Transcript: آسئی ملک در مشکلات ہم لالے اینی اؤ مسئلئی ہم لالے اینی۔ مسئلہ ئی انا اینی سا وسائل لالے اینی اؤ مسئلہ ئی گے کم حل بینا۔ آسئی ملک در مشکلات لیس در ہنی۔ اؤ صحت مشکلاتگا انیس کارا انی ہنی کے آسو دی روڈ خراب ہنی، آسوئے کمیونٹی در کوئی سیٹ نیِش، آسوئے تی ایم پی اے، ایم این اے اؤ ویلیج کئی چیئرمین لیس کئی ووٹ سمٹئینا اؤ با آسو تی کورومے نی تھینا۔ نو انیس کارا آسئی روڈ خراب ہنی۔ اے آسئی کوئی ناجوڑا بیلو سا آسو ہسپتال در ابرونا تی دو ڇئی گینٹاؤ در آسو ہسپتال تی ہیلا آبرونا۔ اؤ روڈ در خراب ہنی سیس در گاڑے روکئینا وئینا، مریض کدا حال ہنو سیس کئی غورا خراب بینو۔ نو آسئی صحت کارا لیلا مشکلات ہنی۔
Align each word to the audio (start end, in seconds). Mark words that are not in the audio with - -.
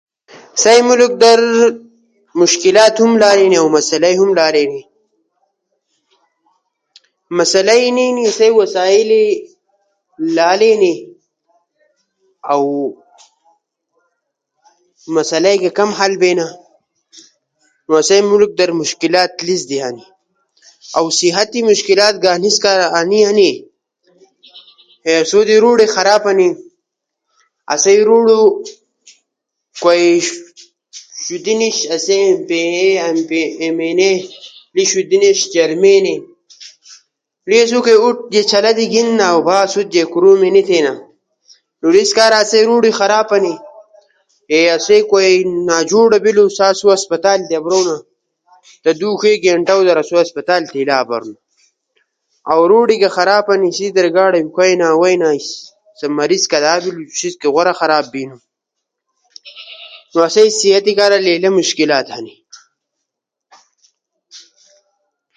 آسئی 0.57 0.81
ملک 0.89 1.11
در 1.23 1.39
مشکلات 2.41 2.93
ہم 3.03 3.11
لالے 3.21 3.41
اینی 3.43 3.57
اؤ 3.61 3.67
مسئلئی 3.79 4.15
ہم 4.21 4.29
لالے 4.39 4.59
اینی۔ 4.63 4.81
مسئلہ 7.39 7.73
ئی 7.77 7.85
انا 7.89 8.01
اینی 8.09 8.25
سا 8.37 8.47
وسائل 8.59 9.09
لالے 10.35 10.69
اینی 10.73 10.93
اؤ 12.51 12.63
مسئلہ 15.15 15.47
ئی 15.53 15.57
گے 15.61 15.69
کم 15.79 15.89
حل 15.99 16.13
بینا۔ 16.23 16.47
آسئی 17.97 18.21
ملک 18.31 18.51
در 18.59 18.69
مشکلات 18.81 19.31
لیس 19.47 19.61
در 19.69 19.81
ہنی۔ 19.87 20.03
اؤ 20.97 21.05
صحت 21.21 21.51
مشکلاتگا 21.71 22.29
انیس 22.37 22.55
کارا 22.63 22.87
انی 22.99 23.19
ہنی 23.27 23.51
کے 25.03 25.11
آسو 25.21 25.39
دی 25.49 25.55
روڈ 25.63 25.79
خراب 25.95 26.21
ہنی، 26.31 26.49
آسوئے 27.73 27.97
کمیونٹی 28.07 28.35
در 28.65 28.71
کوئی 29.83 30.05
سیٹ 31.23 31.45
نیِش، 31.59 31.77
آسوئے 31.93 32.19
تی 32.47 32.61
ایم 33.01 33.17
پی 33.27 33.37
اے، 33.43 33.47
ایم 33.61 33.77
این 33.85 33.99
اے 34.03 34.13
اؤ 34.23 34.77
ویلیج 34.77 34.91
کئی 35.09 35.33
چیئرمین 35.53 36.05
لیس 37.49 37.69
کئی 37.87 37.97
ووٹ 38.03 38.17
سمٹئینا 38.51 39.27
اؤ 39.31 39.39
با 39.45 39.53
آسو 39.65 39.79
تی 39.91 39.99
کورومے 40.13 40.49
نی 40.55 40.61
تھینا۔ 40.69 40.93
نو 41.79 41.85
انیس 41.93 42.09
کارا 42.17 42.37
آسئی 42.43 42.61
روڈ 42.69 42.83
خراب 42.99 43.27
ہنی۔ 43.35 43.53
اے 44.51 44.59
آسئی 44.75 45.01
کوئی 45.11 45.31
ناجوڑا 45.67 46.17
بیلو 46.23 46.45
سا 46.57 46.63
آسو 46.73 46.85
ہسپتال 46.95 47.39
در 47.49 47.55
ابرونا 47.59 47.95
تی 48.83 48.91
دو 48.99 49.09
ڇئی 49.21 49.33
گینٹاؤ 49.43 49.79
در 49.87 49.97
آسو 50.01 50.13
ہسپتال 50.23 50.61
تی 50.71 50.77
ہیلا 50.79 50.95
آبرونا۔ 51.03 51.35
اؤ 52.51 52.61
روڈ 52.71 52.87
در 53.01 53.09
خراب 53.17 53.43
ہنی 53.53 53.69
سیس 53.77 53.91
در 53.97 54.07
گاڑے 54.15 54.39
روکئینا 54.45 54.87
وئینا، 55.01 55.29
مریض 56.19 56.43
کدا 56.51 56.71
حال 56.73 56.83
ہنو 56.87 57.03
سیس 57.19 57.33
کئی 57.41 57.51
غورا 57.55 57.73
خراب 57.81 58.05
بینو۔ 58.13 58.37
نو 60.13 60.17
آسئی 60.27 60.49
صحت 60.59 60.85
کارا 60.97 61.17
لیلا 61.25 61.49
مشکلات 61.59 62.07
ہنی۔ 62.15 62.33